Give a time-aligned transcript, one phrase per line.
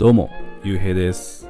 [0.00, 0.30] どうも、
[0.64, 1.46] ゆうへいです。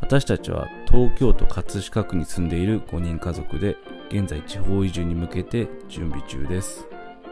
[0.00, 3.76] 私たちは東京都葛飾区に住んでいる5人家族で、
[4.10, 6.88] 現在地方移住に向けて準備中です。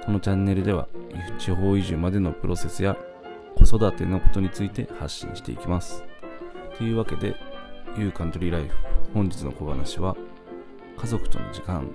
[0.07, 0.87] このチャンネルでは、
[1.41, 2.97] 地方移住までのプロセスや
[3.57, 6.05] 子育てのことについて発信していきます。
[6.79, 7.35] というわけで、
[7.99, 8.77] ゆうカントリーライフ、
[9.13, 10.17] 本日の小話は、
[10.97, 11.93] 家族との時間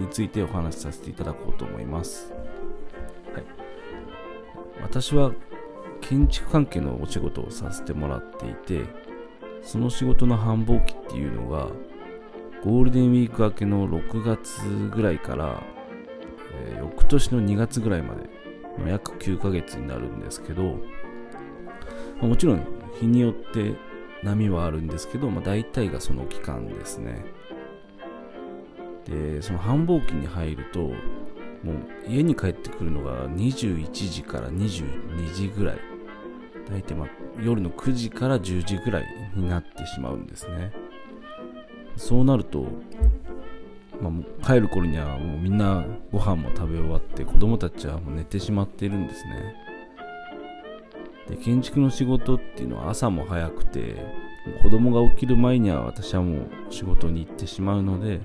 [0.00, 2.32] についてお話しさせていただこうと思います。
[3.32, 3.44] はい。
[4.82, 5.30] 私は
[6.08, 8.84] 建築関係のお仕事をさせてもらっていて、
[9.62, 11.68] その仕事の繁忙期っていうのが、
[12.64, 14.62] ゴールデンウィーク明けの6月
[14.94, 15.62] ぐらいから、
[16.52, 18.28] えー翌年の2月ぐらいまで
[18.78, 22.66] の約9ヶ月になるんですけど、まあもちろん
[23.00, 23.74] 日によって
[24.22, 27.24] 波はあるんですけど、まあ、大体がその期間ですね。
[29.04, 30.94] で、その繁忙期に入ると、もう
[32.08, 35.95] 家に帰ってくるのが21時から22時ぐらい。
[36.70, 37.06] 大体ま
[37.42, 40.72] 夜の9時から10時ぐらいになってしまうんですね。
[41.96, 42.66] そうなると、
[44.00, 44.10] ま
[44.42, 49.54] あ、帰る頃にはもうみんなご飯も食べ終わって子供たちはもう寝てしまっているんですね。
[51.28, 53.96] で、建築の仕事っていうのは朝も早くて、
[54.62, 58.20] 子供が起きる前には私はもう仕事に行ってしまうので、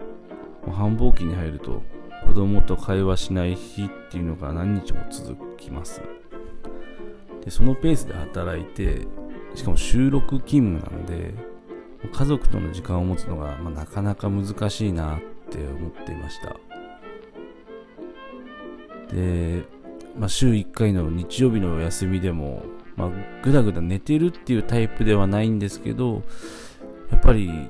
[0.71, 1.81] 繁忙期に入ると
[2.27, 6.01] 子供と会話しない日っていうのが何日も続きます。
[7.43, 9.07] で、そのペースで働いて、
[9.55, 11.33] しかも収録勤務なんで、
[12.11, 16.55] 家族との時間を持つのが、まあ、なかなか難しいなって思っていました。
[19.13, 19.63] で、
[20.17, 22.63] まあ、週1回の日曜日のお休みでも、
[22.95, 23.09] まあ、
[23.43, 26.23] ぐだぐだ寝てるっていうタイプではないんですけど、
[27.11, 27.69] やっぱり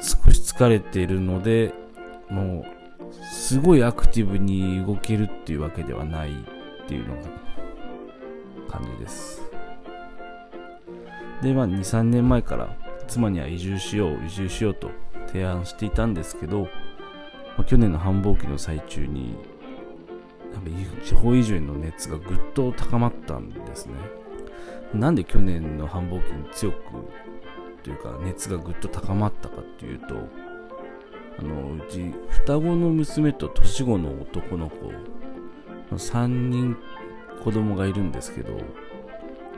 [0.00, 1.72] 少し疲れているので、
[2.28, 7.22] もう、すごいアクティブに動けるっていうわけではないっていうのが
[8.68, 9.42] 感じです。
[11.42, 12.76] で、まあ、2、3年前から
[13.06, 14.90] 妻には移住しよう、移住しようと
[15.28, 16.68] 提案していたんですけど、ま
[17.58, 19.36] あ、去年の繁忙期の最中に、
[21.04, 23.94] 地方移住への熱がぐっと高まったんですね。
[24.94, 26.78] なんで去年の繁忙期に強く
[27.82, 30.14] というか熱がぐっと高まったかっていうと、
[31.38, 34.92] あの、うち双子の娘と年子の男の子、
[35.94, 36.76] 3人
[37.38, 38.56] 子供がいるんですけど、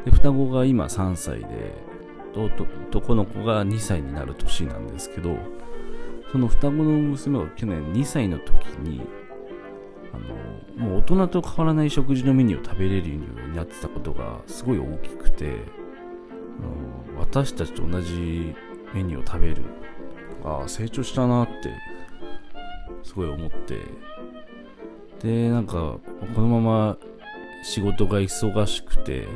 [0.04, 1.74] で双子が今3歳で、
[2.34, 5.36] 男の子が2歳になる年なんですけど、
[6.32, 9.02] その双子の娘が去年2歳の時に、
[10.12, 10.18] あ
[10.82, 15.56] の、もう大人と変わらない食事のメニューを食べれるようになってたことがすごい大きくて、
[16.60, 18.54] あの私たちと同じ
[18.94, 19.62] メニューを食べる。
[20.44, 21.52] ああ、成長したなって、
[23.02, 23.78] すごい思って。
[25.22, 25.98] で、なんか、
[26.34, 26.97] このまま
[27.62, 29.26] 仕事が忙しくて、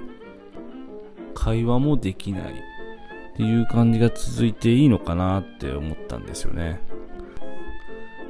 [1.35, 6.81] 会話もできないっていう感じが続いていいのかなって思ったんですよね。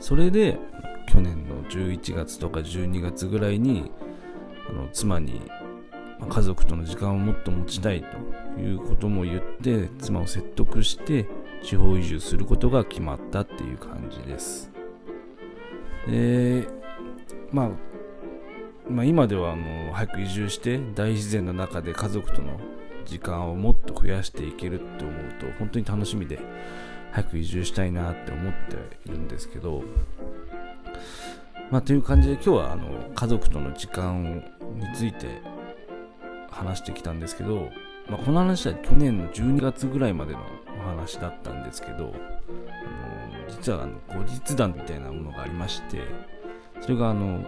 [0.00, 0.58] それで、
[1.08, 3.90] 去年の11月とか12月ぐらいに、
[4.68, 5.42] あの妻に、
[6.28, 8.02] 家族との時間をもっと持ちたい
[8.54, 11.26] ということも言って、妻を説得して、
[11.62, 14.70] 地方移住することが決まったっていう感じです。
[16.06, 16.66] で、
[17.50, 17.70] まあ、
[18.94, 22.60] まあ、今ではあの早く移住して大自然の中で家族との
[23.04, 26.38] 時間をもっと増やしていけるって思うと本当に楽しみで
[27.10, 29.82] 早く移住したいなって思っているんですけど
[31.72, 34.44] まあという感じで今日はあの家族との時間
[34.76, 35.42] について
[36.52, 37.70] 話してきたんですけど、
[38.08, 40.40] まあ、この話は去年の12月ぐらいまでの
[40.78, 42.12] お話だったんですけどあの
[43.48, 46.00] 実はあの後日談みたいなものがありまして
[46.80, 47.44] それがあの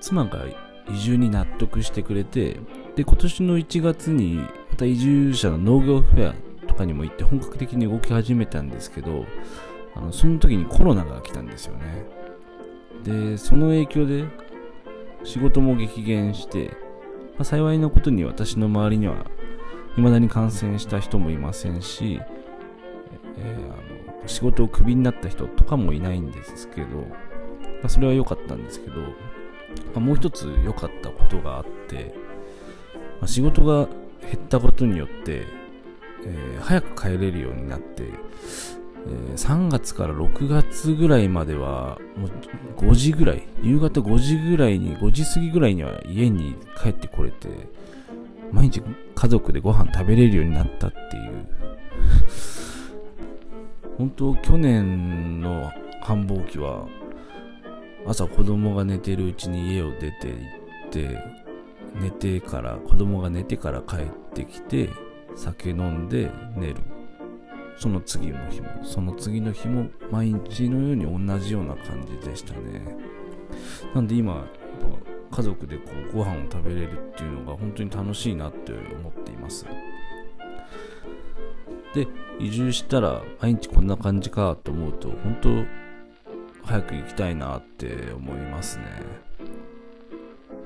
[0.00, 0.44] 妻が
[0.90, 2.58] 移住に納得してくれて
[2.96, 4.36] で今年の1月に
[4.70, 9.26] また移住者の農業フェアとかにも行って本格的に動き始めたんですけど
[9.94, 12.06] あのその時にコロナが来たんですよね。
[13.04, 14.24] でその影響で
[15.24, 16.68] 仕事も激減して、
[17.34, 19.26] まあ、幸いなことに私の周りには
[19.96, 22.20] 未だに感染した人もいませんし、
[23.36, 27.06] えーあの仕事をクビになった人とかもいないんですけど、ま
[27.84, 28.96] あ、それは良かったんですけど、
[29.94, 32.14] まもう一つ良かったことがあって、
[33.20, 33.88] ま仕事が
[34.22, 35.46] 減ったことによって、
[36.24, 42.30] えー早く帰れるようになって、えー3月から6月ぐらいまでは、もう
[42.90, 47.48] 5時ぐらい、夕方5時ぐらいに、5時過ぎぐらいには家に帰ってこれて、
[48.52, 48.82] 毎日
[49.14, 51.46] 家族でご飯食べれるようになったっていう。
[53.98, 55.70] 本当去年の
[56.02, 56.86] 繁忙期は、
[58.06, 60.36] 朝子供が寝てるうちに家を出て行
[60.88, 61.18] って、
[62.00, 63.98] 寝てから、子供が寝てから帰っ
[64.34, 64.90] てきて、
[65.36, 66.76] 酒飲んで寝る。
[67.80, 72.94] その次の日もその次の日も毎日のように同じような感じでしたね。
[73.94, 74.46] なんで今
[75.30, 79.64] 家族でこうご飯を食べれるっていうのが本当に楽しいなって思っています。
[81.94, 82.06] で
[82.38, 85.48] 移住したら毎日こんな感じかと思うと本当
[86.64, 88.84] 早く行きたいなって思いますね。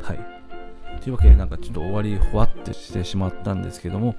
[0.02, 0.18] はい。
[1.00, 4.14] というわけでなんかちょっと終わりほわってしてしまったんですけども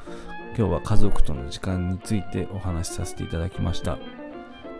[0.58, 3.98] 今日は家族との時間についてお話しさせていただきました。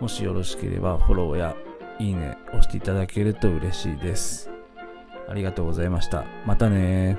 [0.00, 1.56] もしよろしければフォローや
[1.98, 4.50] いいね押していただけると嬉しいです。
[5.28, 6.24] ありがとうございました。
[6.46, 7.18] またね